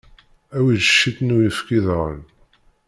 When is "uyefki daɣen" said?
1.35-2.21